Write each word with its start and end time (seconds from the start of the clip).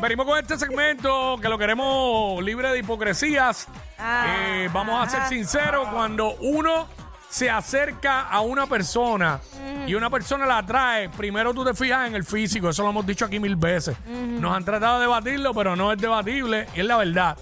venimos 0.00 0.26
con 0.26 0.38
este 0.38 0.58
segmento 0.58 1.38
que 1.40 1.48
lo 1.48 1.58
queremos 1.58 2.42
libre 2.42 2.70
de 2.70 2.78
hipocresías. 2.78 3.68
Ah, 3.98 4.26
Eh, 4.28 4.70
vamos 4.72 5.06
a 5.06 5.10
ser 5.10 5.26
sinceros, 5.28 5.88
cuando 5.88 6.34
uno 6.40 6.88
se 7.28 7.48
acerca 7.48 8.22
a 8.22 8.40
una 8.40 8.66
persona 8.66 9.40
y 9.86 9.94
una 9.94 10.10
persona 10.10 10.46
la 10.46 10.58
atrae, 10.58 11.08
primero 11.10 11.54
tú 11.54 11.64
te 11.64 11.74
fijas 11.74 12.08
en 12.08 12.14
el 12.16 12.24
físico, 12.24 12.70
eso 12.70 12.82
lo 12.82 12.90
hemos 12.90 13.06
dicho 13.06 13.24
aquí 13.24 13.38
mil 13.38 13.56
veces. 13.56 13.96
Nos 14.06 14.54
han 14.56 14.64
tratado 14.64 14.96
de 14.96 15.02
debatirlo, 15.02 15.54
pero 15.54 15.76
no 15.76 15.92
es 15.92 15.98
debatible 15.98 16.66
y 16.74 16.80
es 16.80 16.86
la 16.86 16.96
verdad. 16.96 17.36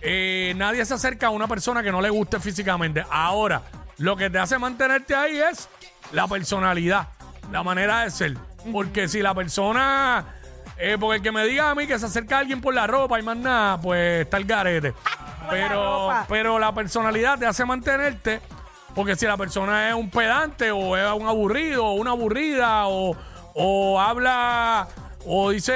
Eh, 0.00 0.54
nadie 0.56 0.84
se 0.84 0.94
acerca 0.94 1.26
a 1.26 1.30
una 1.30 1.46
persona 1.48 1.82
que 1.82 1.90
no 1.90 2.00
le 2.00 2.08
guste 2.10 2.38
físicamente. 2.40 3.04
Ahora, 3.10 3.62
lo 3.98 4.16
que 4.16 4.30
te 4.30 4.38
hace 4.38 4.58
mantenerte 4.58 5.14
ahí 5.14 5.38
es 5.38 5.68
la 6.12 6.26
personalidad, 6.28 7.08
la 7.52 7.62
manera 7.62 8.04
de 8.04 8.10
ser. 8.10 8.36
Porque 8.72 9.08
si 9.08 9.20
la 9.20 9.34
persona, 9.34 10.24
eh, 10.78 10.96
porque 10.98 11.16
el 11.16 11.22
que 11.22 11.32
me 11.32 11.44
diga 11.46 11.70
a 11.70 11.74
mí 11.74 11.86
que 11.86 11.98
se 11.98 12.06
acerca 12.06 12.36
a 12.36 12.38
alguien 12.40 12.60
por 12.60 12.74
la 12.74 12.86
ropa 12.86 13.18
y 13.18 13.22
más 13.22 13.36
nada, 13.36 13.80
pues 13.80 14.22
está 14.22 14.36
el 14.36 14.44
garete. 14.44 14.94
Pero, 15.50 16.08
ropa. 16.08 16.26
pero 16.28 16.58
la 16.58 16.72
personalidad 16.74 17.38
te 17.38 17.46
hace 17.46 17.64
mantenerte. 17.64 18.40
Porque 18.94 19.16
si 19.16 19.24
la 19.26 19.36
persona 19.38 19.88
es 19.88 19.94
un 19.94 20.10
pedante 20.10 20.70
o 20.72 20.94
es 20.96 21.10
un 21.12 21.26
aburrido 21.26 21.86
o 21.86 21.92
una 21.92 22.10
aburrida 22.10 22.86
o, 22.86 23.16
o 23.54 23.98
habla 24.00 24.88
o 25.24 25.50
dice, 25.50 25.72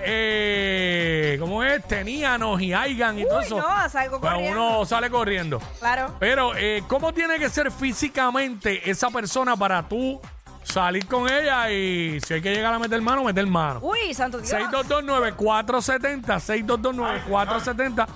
eh, 0.00 1.36
¿cómo 1.40 1.62
es? 1.64 1.82
Teníanos 1.86 2.60
y 2.60 2.72
aigan 2.72 3.18
y 3.18 3.24
todo 3.24 3.40
eso. 3.40 3.58
no, 3.58 3.88
salgo 3.88 4.20
pues 4.20 4.32
corriendo. 4.32 4.76
uno 4.78 4.84
sale 4.84 5.10
corriendo. 5.10 5.60
Claro. 5.78 6.14
Pero, 6.18 6.52
eh, 6.56 6.82
¿cómo 6.86 7.12
tiene 7.12 7.38
que 7.38 7.48
ser 7.48 7.70
físicamente 7.70 8.90
esa 8.90 9.10
persona 9.10 9.56
para 9.56 9.88
tú 9.88 10.20
salir 10.62 11.06
con 11.06 11.30
ella 11.30 11.70
y 11.70 12.20
si 12.20 12.34
hay 12.34 12.40
que 12.42 12.54
llegar 12.54 12.72
a 12.74 12.78
meter 12.78 13.00
mano, 13.00 13.24
meter 13.24 13.46
mano? 13.46 13.80
Uy, 13.82 14.14
santo 14.14 14.38
Dios. 14.38 14.50
6229470, 14.52 16.40
6229470. 16.40 18.06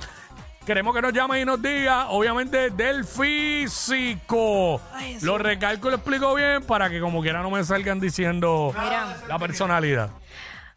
Queremos 0.64 0.94
que 0.94 1.02
nos 1.02 1.12
llame 1.12 1.40
y 1.40 1.44
nos 1.44 1.60
diga, 1.60 2.08
obviamente, 2.08 2.70
del 2.70 3.04
físico. 3.04 4.80
Ay. 4.94 5.18
Lo 5.20 5.36
recalco 5.36 5.88
y 5.88 5.90
lo 5.90 5.96
explico 5.98 6.34
bien 6.34 6.62
para 6.62 6.88
que 6.88 7.00
como 7.00 7.20
quiera 7.20 7.42
no 7.42 7.50
me 7.50 7.62
salgan 7.64 8.00
diciendo 8.00 8.72
Mira. 8.74 9.16
la 9.28 9.38
personalidad. 9.38 10.08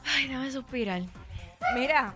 Ay, 0.05 0.27
déjame 0.27 0.51
suspirar. 0.51 1.01
Mira, 1.73 2.13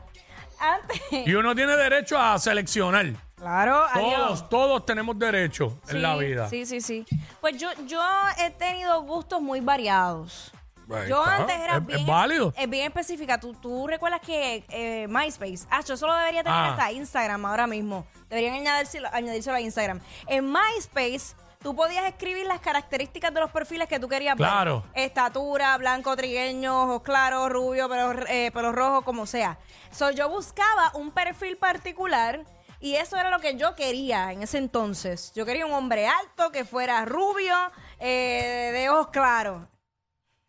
antes. 0.59 1.01
Y 1.27 1.33
uno 1.33 1.55
tiene 1.55 1.77
derecho 1.77 2.19
a 2.19 2.37
seleccionar. 2.39 3.05
Claro, 3.41 3.83
adiós. 3.91 4.17
Todos, 4.17 4.49
todos 4.49 4.85
tenemos 4.85 5.17
derecho 5.17 5.77
en 5.89 6.01
la 6.01 6.15
vida. 6.15 6.47
Sí, 6.47 6.65
sí, 6.67 6.79
sí. 6.79 7.05
Pues 7.39 7.57
yo, 7.57 7.69
yo 7.87 7.99
he 8.37 8.51
tenido 8.51 9.01
gustos 9.01 9.41
muy 9.41 9.59
variados. 9.61 10.51
Ahí 10.93 11.09
Yo 11.09 11.21
está. 11.23 11.35
antes 11.37 11.55
era 11.59 11.77
Es- 11.77 11.85
bien, 11.85 11.99
es 12.01 12.05
válido. 12.05 12.53
es 12.55 12.69
bien 12.69 12.85
específica. 12.85 13.39
¿Tú, 13.39 13.53
tú 13.55 13.87
recuerdas 13.87 14.19
que 14.21 14.63
eh, 14.69 15.07
MySpace, 15.07 15.65
ah, 15.71 15.81
yo 15.81 15.97
solo 15.97 16.13
debería 16.15 16.43
tener 16.43 16.57
Ah. 16.57 16.69
hasta 16.71 16.91
Instagram 16.91 17.45
ahora 17.45 17.65
mismo. 17.65 18.05
Deberían 18.29 18.55
añadírselo, 18.55 19.09
añadírselo 19.11 19.55
a 19.55 19.61
Instagram. 19.61 20.01
En 20.27 20.51
MySpace, 20.51 21.35
tú 21.63 21.75
podías 21.75 22.05
escribir 22.05 22.45
las 22.45 22.59
características 22.59 23.33
de 23.33 23.39
los 23.39 23.49
perfiles 23.51 23.87
que 23.87 23.99
tú 23.99 24.07
querías 24.09 24.35
Claro. 24.35 24.83
ver. 24.93 25.05
Estatura, 25.05 25.75
blanco, 25.77 26.15
trigueño, 26.15 26.83
ojos 26.83 27.01
claros, 27.03 27.49
rubio, 27.49 27.87
pelo, 27.89 28.11
eh, 28.27 28.51
pelo 28.53 28.71
rojo, 28.71 29.01
como 29.03 29.25
sea. 29.25 29.57
So, 29.91 30.11
yo 30.11 30.29
buscaba 30.29 30.91
un 30.95 31.11
perfil 31.11 31.55
particular 31.57 32.41
y 32.81 32.95
eso 32.95 33.15
era 33.17 33.29
lo 33.29 33.39
que 33.39 33.55
yo 33.55 33.75
quería 33.75 34.31
en 34.31 34.41
ese 34.43 34.57
entonces. 34.57 35.31
Yo 35.35 35.45
quería 35.45 35.65
un 35.65 35.73
hombre 35.73 36.07
alto, 36.07 36.51
que 36.51 36.65
fuera 36.65 37.05
rubio, 37.05 37.55
eh, 37.99 38.71
de 38.73 38.89
ojos 38.89 39.07
claros. 39.09 39.63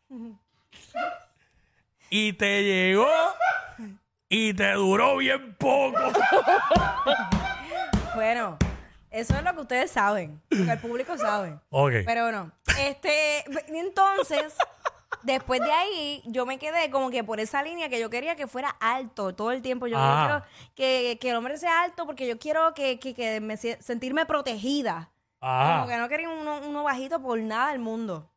Y 2.14 2.34
te 2.34 2.62
llegó 2.62 3.08
y 4.28 4.52
te 4.52 4.72
duró 4.72 5.16
bien 5.16 5.54
poco. 5.54 5.98
Bueno, 8.14 8.58
eso 9.10 9.34
es 9.34 9.42
lo 9.42 9.54
que 9.54 9.60
ustedes 9.62 9.90
saben, 9.90 10.38
lo 10.50 10.66
que 10.66 10.72
el 10.72 10.78
público 10.78 11.16
sabe. 11.16 11.58
ok. 11.70 11.92
Pero 12.04 12.30
no. 12.30 12.52
Este, 12.78 13.42
entonces, 13.68 14.52
después 15.22 15.60
de 15.60 15.70
ahí, 15.72 16.22
yo 16.26 16.46
me 16.46 16.58
quedé 16.58 16.90
como 16.90 17.10
que 17.10 17.22
por 17.24 17.40
esa 17.40 17.62
línea 17.62 17.88
que 17.88 18.00
yo 18.00 18.10
quería 18.10 18.36
que 18.36 18.46
fuera 18.46 18.70
alto 18.80 19.34
todo 19.34 19.50
el 19.52 19.62
tiempo. 19.62 19.86
Yo 19.86 19.96
Ah. 19.98 20.26
quiero 20.26 20.72
que, 20.74 21.18
que 21.18 21.30
el 21.30 21.36
hombre 21.36 21.56
sea 21.58 21.82
alto 21.82 22.06
porque 22.06 22.26
yo 22.26 22.38
quiero 22.38 22.74
que, 22.74 22.98
que, 22.98 23.14
que 23.14 23.40
me 23.40 23.54
sie- 23.56 23.80
sentirme 23.80 24.26
protegida. 24.26 25.10
Como 25.40 25.86
que 25.88 25.96
no 25.96 26.08
quería 26.08 26.28
uno, 26.28 26.60
uno 26.66 26.82
bajito 26.84 27.20
por 27.20 27.38
nada 27.38 27.72
del 27.72 27.80
mundo. 27.80 28.30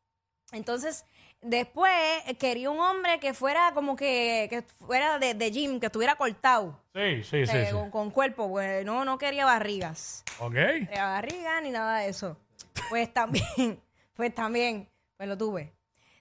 Entonces, 0.52 1.06
después 1.42 1.92
eh, 2.26 2.36
quería 2.36 2.70
un 2.72 2.80
hombre 2.80 3.20
que 3.20 3.34
fuera 3.36 3.72
como 3.76 3.96
que, 3.96 4.48
que 4.50 4.64
fuera 4.86 5.20
de, 5.20 5.34
de 5.36 5.52
gym, 5.52 5.80
que 5.80 5.86
estuviera 5.88 6.16
cortado. 6.16 6.80
Sí, 6.96 7.24
sí, 7.24 7.46
sí. 7.46 7.58
eh, 7.58 7.66
sí. 7.68 7.72
Con, 7.74 7.92
con 7.92 8.10
cuerpo, 8.12 8.50
pues 8.50 8.84
no, 8.86 9.06
no 9.06 9.18
quería 9.20 9.46
barrigas. 9.46 10.24
Ok. 10.40 10.54
Ni 10.90 10.98
barriga 10.98 11.62
ni 11.62 11.70
nada 11.70 12.00
de 12.00 12.10
eso. 12.10 12.38
Pues 12.90 13.14
también, 13.14 13.80
pues 14.16 14.34
también, 14.34 14.90
pues 15.18 15.30
lo 15.30 15.38
tuve. 15.38 15.74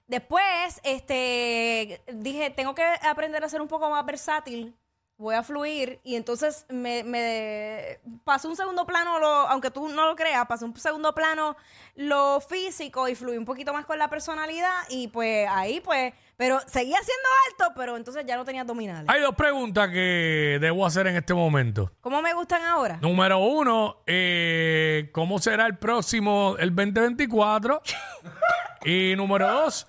Después, 0.07 0.79
este, 0.83 2.01
dije, 2.13 2.51
tengo 2.51 2.75
que 2.75 2.83
aprender 3.01 3.43
a 3.43 3.49
ser 3.49 3.61
un 3.61 3.67
poco 3.67 3.89
más 3.89 4.05
versátil. 4.05 4.75
Voy 5.17 5.33
a 5.33 5.43
fluir 5.43 6.01
y 6.03 6.17
entonces 6.17 6.65
me, 6.67 7.01
me 7.05 7.99
pasó 8.25 8.49
un 8.49 8.57
segundo 8.57 8.85
plano, 8.85 9.17
lo, 9.17 9.27
aunque 9.27 9.71
tú 9.71 9.87
no 9.87 10.07
lo 10.07 10.15
creas, 10.17 10.45
pasó 10.45 10.65
un 10.65 10.75
segundo 10.75 11.15
plano 11.15 11.55
lo 11.95 12.41
físico 12.41 13.07
y 13.07 13.15
fluí 13.15 13.37
un 13.37 13.45
poquito 13.45 13.71
más 13.71 13.85
con 13.85 13.97
la 13.97 14.09
personalidad 14.09 14.73
y 14.89 15.07
pues 15.07 15.47
ahí 15.49 15.79
pues, 15.79 16.13
pero 16.35 16.59
seguía 16.67 16.97
siendo 16.97 17.29
alto, 17.49 17.73
pero 17.77 17.95
entonces 17.95 18.25
ya 18.27 18.35
no 18.35 18.43
tenía 18.43 18.61
abdominales. 18.63 19.09
Hay 19.09 19.21
dos 19.21 19.35
preguntas 19.35 19.87
que 19.87 20.57
debo 20.59 20.85
hacer 20.85 21.07
en 21.07 21.15
este 21.15 21.33
momento. 21.33 21.89
¿Cómo 22.01 22.21
me 22.21 22.33
gustan 22.33 22.63
ahora? 22.63 22.97
Número 23.01 23.39
uno, 23.39 24.03
eh, 24.05 25.09
¿cómo 25.13 25.39
será 25.39 25.65
el 25.65 25.77
próximo, 25.77 26.57
el 26.59 26.75
2024? 26.75 27.81
y 28.85 29.15
número 29.15 29.51
dos, 29.51 29.87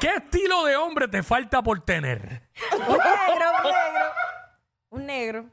¿qué 0.00 0.14
estilo 0.16 0.64
de 0.64 0.76
hombre 0.76 1.08
te 1.08 1.22
falta 1.22 1.62
por 1.62 1.80
tener? 1.80 2.42
Un 2.72 2.96
negro, 2.98 3.50
un 3.64 3.70
negro. 3.70 4.06
Un 4.90 5.06
negro. 5.06 5.46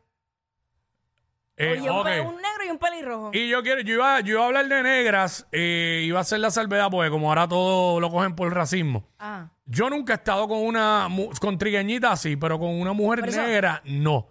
Eh, 1.55 1.77
Oye, 1.79 1.89
un, 1.89 1.97
ok. 1.99 2.05
pe- 2.05 2.21
un 2.21 2.35
negro 2.35 2.63
y 2.65 2.69
un 2.71 2.77
pelirrojo. 2.79 3.29
Y 3.33 3.47
yo 3.47 3.61
quiero, 3.61 3.81
yo 3.81 3.93
iba, 3.93 4.19
yo 4.21 4.33
iba 4.35 4.43
a 4.43 4.47
hablar 4.47 4.67
de 4.67 4.81
negras, 4.83 5.47
eh, 5.51 6.01
iba 6.03 6.17
a 6.17 6.21
hacer 6.21 6.39
la 6.39 6.49
salvedad, 6.49 6.87
porque 6.89 7.11
como 7.11 7.29
ahora 7.29 7.47
todo 7.47 7.99
lo 7.99 8.09
cogen 8.09 8.35
por 8.35 8.51
racismo. 8.53 9.07
Ah, 9.19 9.49
Yo 9.65 9.89
nunca 9.89 10.13
he 10.13 10.15
estado 10.15 10.47
con 10.47 10.57
una, 10.59 11.07
mu- 11.09 11.29
con 11.39 11.57
trigueñita 11.57 12.11
así, 12.11 12.35
pero 12.35 12.57
con 12.59 12.69
una 12.69 12.91
mujer 12.93 13.19
Por 13.21 13.29
eso- 13.29 13.41
negra, 13.43 13.81
no. 13.85 14.27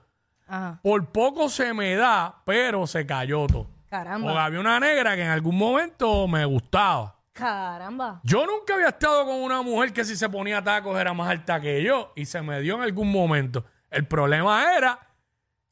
ajá. 0.49 0.81
Por 0.83 1.07
poco 1.13 1.49
se 1.49 1.73
me 1.73 1.95
da, 1.95 2.43
pero 2.45 2.87
se 2.89 3.07
cayó 3.07 3.47
todo. 3.47 3.65
Porque 3.65 3.89
Caramba. 3.89 4.45
había 4.45 4.59
una 4.61 4.81
negra 4.81 5.15
que 5.15 5.23
en 5.23 5.29
algún 5.31 5.57
momento 5.57 6.27
me 6.27 6.45
gustaba. 6.45 7.17
Caramba. 7.33 8.21
Yo 8.25 8.45
nunca 8.47 8.75
había 8.75 8.89
estado 8.89 9.25
con 9.25 9.37
una 9.37 9.63
mujer 9.63 9.93
que 9.93 10.05
si 10.05 10.17
se 10.17 10.29
ponía 10.29 10.63
tacos 10.63 10.99
era 11.01 11.13
más 11.15 11.31
alta 11.31 11.61
que 11.61 11.83
yo 11.83 12.13
y 12.15 12.27
se 12.27 12.43
me 12.43 12.61
dio 12.61 12.75
en 12.77 12.83
algún 12.83 13.11
momento. 13.11 13.65
El 13.91 14.07
problema 14.07 14.77
era 14.77 14.99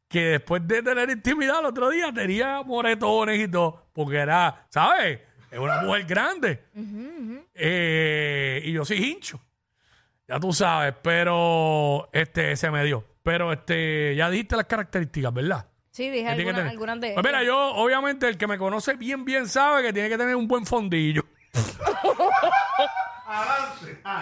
que 0.09 0.21
después 0.25 0.67
de 0.67 0.83
tener 0.83 1.11
intimidad 1.11 1.61
el 1.61 1.67
otro 1.67 1.91
día 1.91 2.13
tenía 2.13 2.63
moretones 2.63 3.39
y 3.41 3.49
todo, 3.49 3.87
porque 3.93 4.17
era, 4.19 4.67
¿sabes? 4.71 5.21
Es 5.51 5.59
una 5.59 5.83
mujer 5.83 6.05
grande. 6.05 6.65
Eh, 7.55 8.63
y 8.65 8.73
yo 8.73 8.85
soy 8.85 8.99
hincho. 8.99 9.41
Ya 10.27 10.39
tú 10.41 10.53
sabes, 10.53 10.95
pero 11.03 12.09
este 12.13 12.57
se 12.57 12.71
me 12.71 12.85
dio. 12.85 13.05
Pero 13.23 13.53
este, 13.53 14.15
ya 14.17 14.31
dijiste 14.31 14.57
las 14.57 14.67
características, 14.67 15.33
¿verdad? 15.35 15.67
Sí, 15.91 16.09
dije 16.09 16.29
¿Qué 16.31 16.37
tiene 16.37 16.45
que 16.45 16.51
alguna- 16.51 16.71
algunas 16.71 17.01
de 17.01 17.13
Pues 17.15 17.27
mira, 17.27 17.43
yo, 17.43 17.75
obviamente, 17.75 18.29
el 18.29 18.39
que 18.39 18.47
me 18.47 18.57
conoce 18.57 18.95
bien, 18.95 19.25
bien 19.25 19.49
sabe 19.49 19.83
que 19.83 19.93
tiene 19.93 20.09
que 20.09 20.17
tener 20.17 20.37
un 20.37 20.47
buen 20.49 20.65
fondillo. 20.65 21.25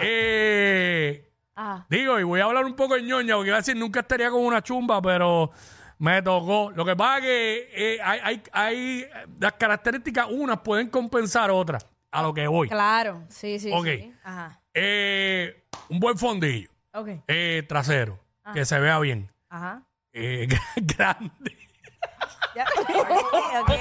Eh, 0.01 1.25
Ah, 1.61 1.85
digo, 1.89 2.17
y 2.17 2.23
voy 2.23 2.39
a 2.39 2.45
hablar 2.45 2.63
un 2.63 2.73
poco 2.73 2.95
de 2.95 3.03
ñoña, 3.03 3.35
porque 3.35 3.49
iba 3.49 3.57
a 3.57 3.59
decir 3.59 3.75
nunca 3.75 3.99
estaría 3.99 4.29
con 4.31 4.39
una 4.45 4.61
chumba, 4.63 5.01
pero 5.01 5.51
me 5.97 6.21
tocó. 6.21 6.71
Lo 6.71 6.85
que 6.85 6.95
pasa 6.95 7.17
es 7.17 7.23
que 7.25 7.69
eh, 7.95 7.99
hay, 8.01 8.19
hay, 8.23 8.43
hay 8.53 9.05
las 9.41 9.53
características, 9.53 10.27
unas 10.29 10.59
pueden 10.59 10.89
compensar 10.89 11.51
otras, 11.51 11.85
a 12.11 12.21
lo 12.21 12.33
que 12.33 12.47
voy. 12.47 12.69
claro. 12.69 13.25
Sí, 13.27 13.59
sí, 13.59 13.71
Ok. 13.73 13.85
sí. 13.87 14.13
Ajá. 14.23 14.61
Eh, 14.73 15.65
un 15.89 15.99
buen 15.99 16.17
fondillo, 16.17 16.69
Ok. 16.93 17.09
eh, 17.27 17.65
trasero, 17.67 18.17
Ah. 18.45 18.53
que 18.53 18.63
se 18.63 18.79
vea 18.79 18.97
bien, 18.99 19.29
Ajá. 19.49 19.83
eh, 20.13 20.47
grande. 20.77 21.57
Ya. 22.55 22.65
ok. 23.61 23.71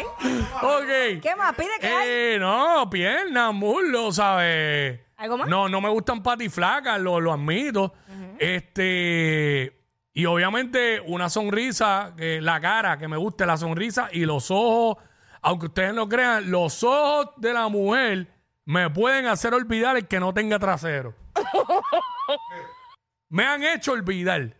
Ok. 0.63 1.23
¿Qué 1.23 1.35
más? 1.37 1.55
Pide 1.55 1.79
que 1.81 1.87
hay. 1.87 2.09
Eh, 2.09 2.37
no, 2.39 2.89
piernas, 2.91 3.55
muslos, 3.55 4.17
¿sabes? 4.17 5.01
¿Algo 5.17 5.39
más? 5.39 5.49
No, 5.49 5.69
no 5.69 5.81
me 5.81 5.89
gustan 5.89 6.23
patiflacas, 6.23 7.01
lo, 7.01 7.21
lo 7.21 7.33
admito. 7.33 7.95
Este. 8.39 9.75
Y 10.13 10.27
obviamente 10.27 11.01
una 11.07 11.29
sonrisa, 11.29 12.13
la 12.17 12.61
cara, 12.61 12.99
que 12.99 13.09
me 13.09 13.17
guste 13.17 13.47
la 13.47 13.57
sonrisa 13.57 14.09
y 14.13 14.25
los 14.25 14.51
ojos, 14.51 14.97
aunque 15.43 15.67
ustedes 15.67 15.95
no 15.95 16.09
crean, 16.09 16.51
los 16.51 16.83
ojos 16.83 17.31
de 17.37 17.53
la 17.53 17.69
mujer 17.69 18.27
me 18.65 18.91
pueden 18.91 19.27
hacer 19.27 19.55
olvidar 19.55 19.97
el 19.97 20.07
que 20.07 20.21
no 20.21 20.35
tenga 20.35 20.59
trasero. 20.59 21.15
me 23.31 23.47
han 23.47 23.63
hecho 23.63 23.93
olvidar. 23.93 24.57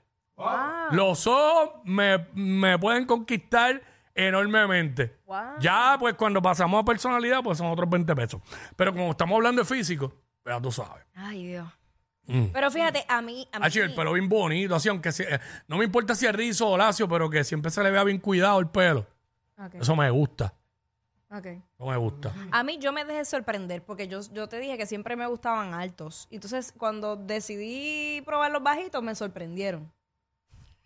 Los 0.93 1.27
ojos 1.27 1.71
me, 1.85 2.27
me 2.35 2.79
pueden 2.79 3.05
conquistar 3.07 3.83
enormemente. 4.15 5.17
Wow. 5.27 5.59
Ya, 5.61 5.97
pues 5.99 6.15
cuando 6.15 6.41
pasamos 6.43 6.81
a 6.83 6.85
personalidad, 6.85 7.43
pues 7.43 7.59
son 7.59 7.69
otros 7.69 7.89
20 7.89 8.15
pesos. 8.15 8.41
Pero 8.77 8.93
como 8.93 9.11
estamos 9.11 9.37
hablando 9.37 9.63
de 9.63 9.69
físico, 9.69 10.13
pues 10.43 10.55
ya 10.57 10.61
tú 10.61 10.71
sabes. 10.73 11.05
Ay, 11.15 11.47
Dios. 11.47 11.69
Mm. 12.27 12.47
Pero 12.53 12.71
fíjate, 12.71 13.05
a 13.09 13.23
mí. 13.23 13.49
A 13.53 13.59
mí 13.59 13.65
Ah, 13.67 13.71
sí, 13.71 13.79
el 13.79 13.95
pelo 13.95 14.13
bien 14.13 14.29
bonito, 14.29 14.75
así, 14.75 14.89
aunque 14.89 15.13
se- 15.13 15.35
eh, 15.35 15.41
no 15.67 15.79
me 15.79 15.85
importa 15.85 16.15
si 16.15 16.27
es 16.27 16.33
rizo 16.35 16.69
o 16.69 16.77
lacio, 16.77 17.09
pero 17.09 17.31
que 17.31 17.43
siempre 17.43 17.71
se 17.71 17.83
le 17.83 17.91
vea 17.91 18.05
bien 18.05 18.19
cuidado 18.19 18.59
el 18.61 18.69
pelo. 18.69 19.07
Ok, 19.57 19.77
Eso 19.77 19.97
me 19.97 20.11
gusta. 20.11 20.53
ok. 21.31 21.47
No 21.79 21.87
me 21.87 21.97
gusta. 21.97 22.33
A 22.51 22.63
mí 22.63 22.79
yo 22.79 22.93
me 22.93 23.05
dejé 23.05 23.25
sorprender 23.25 23.83
porque 23.83 24.09
yo, 24.09 24.21
yo 24.33 24.47
te 24.49 24.59
dije 24.59 24.77
que 24.77 24.85
siempre 24.87 25.17
me 25.17 25.27
gustaban 25.27 25.73
altos. 25.75 26.29
Entonces, 26.31 26.73
cuando 26.77 27.17
decidí 27.17 28.21
probar 28.27 28.51
los 28.51 28.63
bajitos, 28.63 29.03
me 29.03 29.15
sorprendieron. 29.15 29.91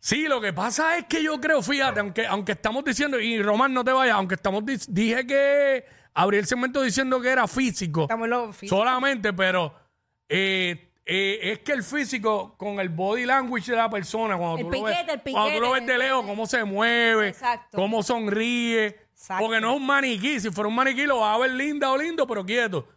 Sí, 0.05 0.27
lo 0.27 0.41
que 0.41 0.53
pasa 0.53 0.99
es 0.99 1.05
que 1.05 1.23
yo 1.23 1.41
creo, 1.41 1.63
fíjate, 1.63 2.01
aunque, 2.01 2.27
aunque 2.27 2.53
estamos 2.53 2.85
diciendo, 2.85 3.21
y 3.21 3.41
Román, 3.41 3.73
no 3.73 3.85
te 3.85 3.93
vayas, 3.93 4.17
aunque 4.17 4.35
estamos 4.35 4.65
dije 4.89 5.25
que 5.25 5.85
abrí 6.13 6.39
el 6.39 6.47
segmento 6.47 6.83
diciendo 6.83 7.21
que 7.21 7.29
era 7.29 7.47
físico, 7.47 8.03
Estamos 8.03 8.29
los 8.29 8.57
físicos. 8.57 8.81
solamente, 8.81 9.33
pero 9.33 9.73
eh, 10.29 10.91
eh, 11.07 11.39
es 11.53 11.61
que 11.61 11.71
el 11.71 11.85
físico 11.85 12.57
con 12.59 12.81
el 12.81 12.89
body 12.89 13.27
language 13.27 13.71
de 13.71 13.77
la 13.77 13.89
persona, 13.89 14.37
cuando, 14.37 14.57
El 14.57 14.65
tú, 14.65 14.73
lo 14.73 14.83
ves, 14.83 14.97
piquete, 14.99 15.31
cuando 15.31 15.55
tú 15.55 15.61
lo 15.61 15.71
ves 15.71 15.87
de 15.87 15.99
lejos, 15.99 16.27
cómo 16.27 16.47
se 16.47 16.65
mueve, 16.65 17.29
Exacto. 17.29 17.77
cómo 17.77 18.03
sonríe. 18.03 18.87
Exacto. 18.87 19.45
Porque 19.45 19.61
no 19.61 19.71
es 19.71 19.77
un 19.77 19.87
maniquí. 19.87 20.41
Si 20.41 20.51
fuera 20.51 20.67
un 20.67 20.75
maniquí 20.75 21.07
lo 21.07 21.21
vas 21.21 21.37
a 21.37 21.39
ver 21.39 21.53
linda 21.53 21.93
o 21.93 21.97
lindo, 21.97 22.27
pero 22.27 22.45
quieto. 22.45 22.89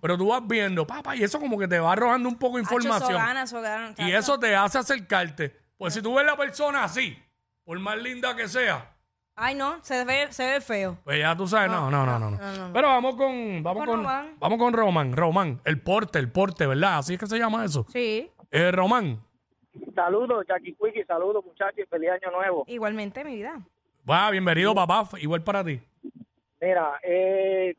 Pero 0.00 0.16
tú 0.16 0.28
vas 0.28 0.40
viendo, 0.46 0.86
papá, 0.86 1.14
y 1.14 1.22
eso 1.24 1.38
como 1.38 1.58
que 1.58 1.68
te 1.68 1.78
va 1.78 1.92
arrojando 1.92 2.26
un 2.26 2.38
poco 2.38 2.56
de 2.56 2.62
información. 2.62 3.20
Y 3.98 4.12
eso 4.12 4.38
te 4.38 4.56
hace 4.56 4.78
acercarte. 4.78 5.63
Pues 5.76 5.94
si 5.94 6.02
tú 6.02 6.14
ves 6.14 6.24
la 6.26 6.36
persona 6.36 6.84
así, 6.84 7.16
por 7.64 7.78
más 7.78 7.96
linda 7.98 8.34
que 8.36 8.48
sea, 8.48 8.90
Ay, 9.36 9.56
no, 9.56 9.82
se 9.82 10.04
ve, 10.04 10.28
se 10.30 10.46
ve 10.46 10.60
feo. 10.60 10.96
pues 11.02 11.18
ya 11.18 11.36
tú 11.36 11.46
sabes, 11.48 11.68
no, 11.68 11.90
no, 11.90 12.06
no, 12.06 12.18
no. 12.20 12.30
no. 12.30 12.36
no, 12.38 12.52
no, 12.52 12.68
no. 12.68 12.72
Pero 12.72 12.86
vamos 12.88 13.16
con, 13.16 13.62
vamos 13.64 13.80
Con 13.80 13.86
con, 13.88 13.96
Román. 13.98 14.36
vamos 14.38 14.58
con 14.58 14.72
Román, 14.72 15.12
Román, 15.16 15.60
el 15.64 15.80
porte, 15.80 16.20
el 16.20 16.30
porte, 16.30 16.66
¿verdad? 16.68 16.98
Así 16.98 17.14
es 17.14 17.18
que 17.20 17.26
se 17.26 17.38
llama 17.38 17.64
eso. 17.64 17.84
Sí, 17.88 18.30
Eh, 18.52 18.70
Román, 18.70 19.20
Saludos, 19.92 20.44
Jackie 20.48 20.76
Quickie, 20.80 21.04
saludos 21.04 21.44
muchachos 21.44 21.80
y 21.80 21.86
feliz 21.86 22.10
año 22.10 22.30
nuevo. 22.30 22.64
igualmente, 22.68 23.24
mi 23.24 23.34
vida. 23.34 23.58
va, 24.08 24.30
bienvenido 24.30 24.72
papá, 24.72 25.08
igual 25.18 25.42
para 25.42 25.64
ti. 25.64 25.80
Mira, 26.60 26.92
eh, 27.02 27.74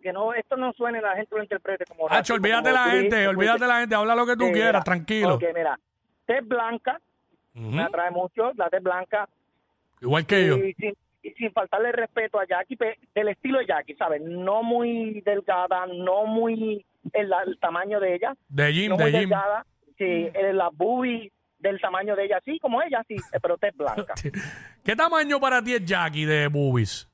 que 0.00 0.12
no 0.12 0.32
esto 0.34 0.56
no 0.56 0.72
suene, 0.74 1.00
la 1.02 1.16
gente 1.16 1.34
lo 1.34 1.42
interprete 1.42 1.84
como... 1.86 2.06
Hacho, 2.06 2.34
racismo, 2.34 2.36
olvídate 2.36 2.70
como 2.70 2.74
la 2.84 2.84
tú 2.84 2.90
gente, 2.96 3.28
olvídate 3.28 3.66
la 3.66 3.80
gente, 3.80 3.94
habla 3.96 4.14
lo 4.14 4.24
que 4.24 4.36
tú 4.36 4.44
quieras, 4.52 4.72
Mira, 4.74 4.84
tranquilo. 4.84 5.34
Ok, 5.34 5.44
mira, 5.52 5.80
tez 6.26 6.46
blanca, 6.46 7.00
me 7.54 7.82
atrae 7.82 8.10
mucho, 8.10 8.52
la 8.56 8.68
tez 8.68 8.82
blanca, 8.82 9.28
Igual 10.00 10.26
que 10.26 10.46
yo. 10.46 10.56
y 10.56 10.74
sin, 10.74 10.94
y 11.22 11.30
sin 11.32 11.52
faltarle 11.52 11.92
respeto 11.92 12.38
a 12.38 12.46
Jackie, 12.46 12.76
del 13.14 13.28
estilo 13.28 13.58
de 13.60 13.66
Jackie, 13.66 13.94
¿sabes? 13.94 14.20
No 14.22 14.62
muy 14.62 15.20
delgada, 15.22 15.86
no 15.86 16.26
muy 16.26 16.84
el, 17.12 17.32
el 17.46 17.58
tamaño 17.58 18.00
de 18.00 18.14
ella, 18.16 18.34
De 18.48 18.72
Jim, 18.72 18.90
no 18.90 18.96
de 18.96 19.02
muy 19.04 19.10
Jim. 19.12 19.20
delgada, 19.20 19.64
sí, 19.96 20.04
eh, 20.04 20.52
la 20.52 20.68
boobie 20.72 21.30
del 21.58 21.80
tamaño 21.80 22.14
de 22.16 22.24
ella, 22.26 22.40
sí, 22.44 22.58
como 22.58 22.82
ella, 22.82 23.02
sí, 23.08 23.16
pero 23.40 23.56
tez 23.56 23.74
blanca. 23.76 24.12
¿Qué 24.84 24.94
tamaño 24.96 25.40
para 25.40 25.62
ti 25.62 25.74
es 25.74 25.84
Jackie 25.84 26.26
de 26.26 26.48
boobies? 26.48 27.08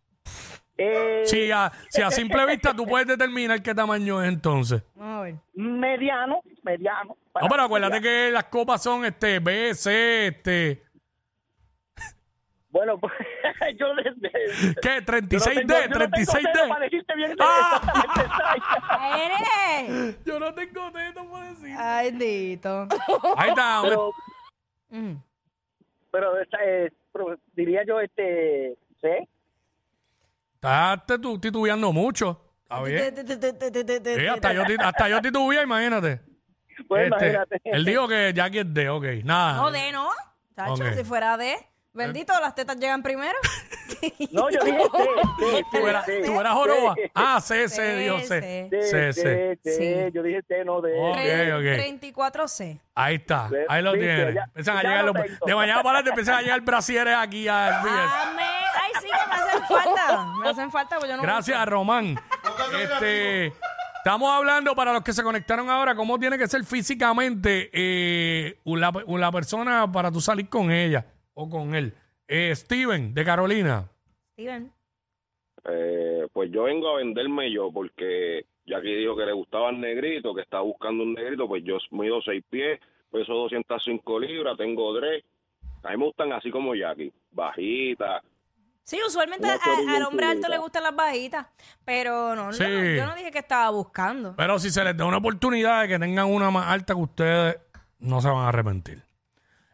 Eh, 0.83 1.23
Si 1.27 1.51
a, 1.53 1.71
si 1.91 2.01
a 2.01 2.11
simple 2.11 2.47
vista 2.47 2.73
tú 2.75 2.87
puedes 2.87 3.07
determinar 3.07 3.63
qué 3.63 3.75
tamaño 3.75 4.23
es 4.23 4.29
entonces. 4.29 4.83
Vamos 4.95 5.19
a 5.19 5.23
ver. 5.25 5.35
mediano, 5.55 6.41
mediano. 6.63 7.17
No, 7.41 7.49
pero 7.49 7.63
acuérdate 7.65 8.01
que 8.01 8.31
las 8.33 8.45
copas 8.45 8.83
son 8.83 9.05
este 9.05 9.39
B, 9.41 9.75
C, 9.75 10.29
este. 10.29 10.83
Bueno, 12.71 12.99
pues 13.01 13.13
yo 13.79 13.87
desde... 13.97 14.31
¿Qué? 14.81 15.03
yo 15.05 15.13
no 15.13 15.19
36D, 15.19 15.67
tengo- 15.67 15.75
yo 15.75 15.99
no 15.99 16.11
tengo 16.11 16.17
36D. 16.17 16.53
dedo 16.55 16.69
para 16.69 16.85
decirte 16.85 17.15
bien 17.17 17.37
Ah. 17.41 17.81
Yo 20.25 20.39
no 20.41 20.55
tengo 20.55 20.93
teto 20.93 21.31
para 21.31 21.45
decir. 21.51 21.75
Ay, 21.79 22.11
Dito. 22.13 22.87
Ahí 23.37 23.49
está. 23.51 23.81
hombre. 23.81 23.97
pero, 23.97 24.13
Mm. 24.93 25.15
pero, 26.11 26.41
esa 26.41 26.57
es- 26.65 26.93
pero 27.13 27.37
diría 27.55 27.85
yo, 27.87 28.01
este, 28.01 28.77
¿sí? 29.01 29.29
Estás 30.63 31.07
titu- 31.07 31.41
titubeando 31.41 31.91
mucho. 31.91 32.39
Está 32.65 32.83
bien. 32.83 33.15
Sí, 33.17 34.27
hasta, 34.27 34.53
yo, 34.53 34.65
ti- 34.67 34.77
hasta 34.79 35.09
yo 35.09 35.23
titubeé, 35.23 35.63
imagínate. 35.63 36.21
Pues 36.87 37.05
Este, 37.05 37.07
imagínate. 37.29 37.61
él 37.65 37.85
dijo 37.87 38.07
que 38.07 38.33
Jackie 38.35 38.59
es 38.59 38.75
D, 38.75 38.91
ok. 38.91 39.05
Nada. 39.25 39.55
No, 39.55 39.71
de 39.71 39.91
no. 39.93 40.11
Chacho, 40.55 40.73
Ok. 40.75 40.93
si 40.99 41.05
fuera 41.05 41.39
de. 41.39 41.57
Bendito, 41.95 42.33
las 42.41 42.55
tetas 42.55 42.77
llegan 42.77 43.03
primero. 43.03 43.39
No, 44.33 44.49
yo 44.49 44.63
dije 44.65 44.79
sí, 45.39 45.63
Tú 45.73 45.87
eras, 45.87 46.07
sí, 46.07 46.13
tú 46.25 46.41
eras 46.41 46.53
joroba. 46.55 46.95
sí. 46.95 47.03
Ah, 47.15 47.39
C, 47.41 47.69
C, 47.69 47.75
Sí, 47.99 48.03
dijo 48.05 48.19
C. 48.21 48.69
sí. 48.71 48.77
Sí, 48.81 48.89
C, 48.89 49.13
C. 49.13 49.59
sí, 49.63 49.71
Sí. 49.77 49.95
yo 50.15 50.23
dije 50.23 50.41
sí, 50.49 50.55
no 50.65 50.81
de... 50.81 50.93
Ok, 50.99 51.17
ok. 51.59 52.17
34C. 52.17 52.81
Ahí 52.95 53.17
está. 53.17 53.51
Ahí 53.69 53.83
lo 53.83 53.93
Viste, 53.93 54.07
tienes. 54.15 54.35
ya- 54.37 54.45
Empiezan 54.45 54.77
a 54.79 54.83
ya 54.83 54.89
llegar 54.89 55.05
lo 55.05 55.13
los, 55.13 55.23
tengo. 55.27 55.47
de 55.47 55.55
mañana 55.55 55.83
para 55.83 55.99
adelante 55.99 56.11
empiezan 56.11 56.35
a 56.37 56.43
llegar 56.43 56.61
brasieres 56.63 57.15
aquí 57.17 57.45
BS. 57.45 57.51
Amén. 57.51 58.47
Ay, 58.81 58.93
sí, 59.03 59.07
que 59.09 59.29
me 59.29 59.35
hacen 59.35 59.63
falta. 59.69 60.00
Me 60.43 60.49
hacen 60.49 60.71
falta 60.71 60.97
porque 60.97 61.11
yo 61.11 61.17
no. 61.17 61.23
Gracias, 61.23 61.67
Román. 61.67 62.17
Este, 62.81 63.53
estamos 63.97 64.31
hablando 64.31 64.75
para 64.75 64.93
los 64.93 65.03
que 65.03 65.13
se 65.13 65.23
conectaron 65.23 65.69
ahora, 65.71 65.95
cómo 65.95 66.19
tiene 66.19 66.39
que 66.39 66.47
ser 66.47 66.65
físicamente 66.65 67.71
eh, 67.73 68.59
la, 68.65 68.93
la 69.07 69.33
persona 69.33 69.91
para 69.91 70.11
tú 70.11 70.21
salir 70.21 70.49
con 70.49 70.71
ella 70.71 71.07
o 71.35 71.49
con 71.49 71.75
él. 71.75 71.95
Eh, 72.29 72.55
Steven, 72.55 73.13
de 73.13 73.25
Carolina. 73.25 73.89
Steven. 74.35 74.73
Eh, 75.65 76.27
pues 76.33 76.51
yo 76.51 76.65
vengo 76.65 76.89
a 76.89 76.97
venderme 76.97 77.53
yo 77.53 77.71
porque 77.73 78.47
Jackie 78.65 78.95
dijo 78.95 79.17
que 79.17 79.27
le 79.27 79.33
gustaba 79.33 79.71
el 79.71 79.81
negrito, 79.81 80.35
que 80.35 80.43
estaba 80.43 80.63
buscando 80.63 81.03
un 81.03 81.15
negrito, 81.15 81.47
pues 81.49 81.65
yo 81.65 81.79
mido 81.91 82.23
seis 82.23 82.43
pies, 82.49 82.81
peso 83.11 83.35
205 83.35 84.21
libras, 84.21 84.57
tengo 84.57 84.99
tres. 84.99 85.25
A 85.83 85.91
mí 85.91 85.97
me 85.97 86.05
gustan 86.05 86.33
así 86.33 86.51
como 86.51 86.75
Jackie, 86.75 87.13
bajita. 87.33 88.23
Sí, 88.85 88.99
usualmente 89.07 89.49
a- 89.49 89.59
al 89.95 90.03
hombre 90.05 90.27
alto 90.27 90.49
le 90.49 90.59
gustan 90.59 90.83
las 90.83 90.95
bajitas. 90.97 91.47
Pero 91.85 92.35
no, 92.35 92.53
Sí. 92.53 92.63
yo, 92.65 92.69
no 92.69 92.85
yo 92.85 93.07
no 93.07 93.15
dije 93.15 93.31
que 93.31 93.39
estaba 93.39 93.71
buscando. 93.71 94.35
Pero 94.37 94.59
si 94.59 94.71
se 94.71 94.83
les 94.83 94.97
da 94.97 95.05
una 95.05 95.19
oportunidad 95.19 95.83
de 95.83 95.89
que 95.89 95.99
tengan 95.99 96.27
una 96.27 96.51
más 96.51 96.67
alta 96.69 96.95
que 96.95 97.01
ustedes, 97.01 97.59
no 97.99 98.21
se 98.21 98.29
van 98.29 98.45
a 98.45 98.49
arrepentir. 98.49 99.05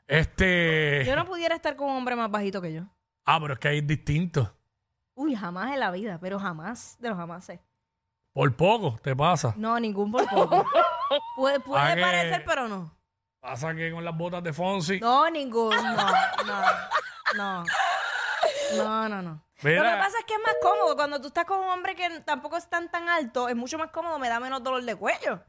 Este. 0.06 1.04
Yo 1.06 1.16
no 1.16 1.24
pudiera 1.24 1.54
estar 1.54 1.76
con 1.76 1.88
un 1.90 1.96
hombre 1.96 2.14
más 2.14 2.30
bajito 2.30 2.60
que 2.60 2.72
yo. 2.74 2.82
Ah, 3.24 3.38
pero 3.40 3.54
es 3.54 3.58
que 3.60 3.68
hay 3.68 3.80
distintos. 3.80 4.50
Uy, 5.14 5.34
jamás 5.34 5.72
en 5.72 5.80
la 5.80 5.90
vida, 5.90 6.18
pero 6.20 6.38
jamás 6.38 6.96
de 7.00 7.08
los 7.08 7.16
jamás. 7.18 7.50
Por 8.32 8.54
poco 8.54 8.98
te 9.02 9.16
pasa. 9.16 9.54
No, 9.56 9.80
ningún 9.80 10.12
por 10.12 10.28
poco. 10.28 10.64
puede 11.36 11.56
Ah, 11.74 11.94
que- 11.94 12.00
parecer, 12.02 12.44
pero 12.46 12.68
no. 12.68 12.94
Pasa 13.40 13.74
que 13.74 13.90
con 13.92 14.04
las 14.04 14.16
botas 14.16 14.42
de 14.42 14.52
Fonsi. 14.52 15.00
No, 15.00 15.28
ningún. 15.30 15.74
No, 15.74 15.96
no, 16.46 16.62
no. 17.36 17.64
No, 18.76 19.08
no, 19.08 19.22
no. 19.22 19.42
Mira. 19.62 19.82
Lo 19.82 19.90
que 19.90 20.02
pasa 20.04 20.18
es 20.18 20.24
que 20.24 20.34
es 20.34 20.40
más 20.44 20.54
cómodo. 20.60 20.96
Cuando 20.96 21.20
tú 21.20 21.28
estás 21.28 21.44
con 21.44 21.58
un 21.58 21.68
hombre 21.68 21.94
que 21.94 22.20
tampoco 22.20 22.56
es 22.56 22.68
tan 22.68 22.90
tan 22.90 23.08
alto, 23.08 23.48
es 23.48 23.56
mucho 23.56 23.78
más 23.78 23.90
cómodo, 23.90 24.18
me 24.18 24.28
da 24.28 24.38
menos 24.40 24.62
dolor 24.62 24.82
de 24.82 24.94
cuello. 24.94 25.40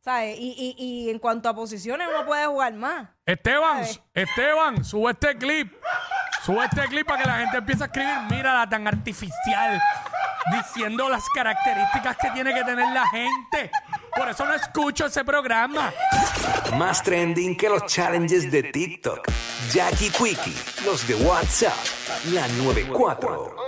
¿Sabes? 0.00 0.38
Y, 0.38 0.54
y, 0.56 0.82
y 0.82 1.10
en 1.10 1.18
cuanto 1.18 1.48
a 1.48 1.54
posiciones, 1.54 2.08
uno 2.08 2.24
puede 2.24 2.46
jugar 2.46 2.72
más. 2.74 3.08
Esteban, 3.26 3.84
¿Sabes? 3.84 4.00
Esteban, 4.14 4.84
sube 4.84 5.10
este 5.10 5.36
clip. 5.36 5.74
Sube 6.44 6.64
este 6.64 6.86
clip 6.86 7.06
para 7.06 7.22
que 7.22 7.28
la 7.28 7.38
gente 7.38 7.56
empiece 7.58 7.82
a 7.82 7.86
escribir. 7.86 8.16
Mírala 8.30 8.68
tan 8.68 8.86
artificial. 8.86 9.82
Diciendo 10.52 11.08
las 11.10 11.28
características 11.34 12.16
que 12.16 12.30
tiene 12.30 12.54
que 12.54 12.64
tener 12.64 12.90
la 12.94 13.06
gente. 13.08 13.70
Por 14.16 14.28
eso 14.28 14.46
no 14.46 14.54
escucho 14.54 15.06
ese 15.06 15.24
programa. 15.24 15.92
Más 16.76 17.02
trending 17.02 17.56
que 17.56 17.68
los 17.68 17.84
challenges 17.86 18.50
de 18.50 18.62
TikTok. 18.62 19.28
Jackie 19.72 20.10
Quickie, 20.10 20.56
los 20.86 21.06
de 21.06 21.16
WhatsApp, 21.16 21.74
la 22.26 22.46
94. 22.48 23.58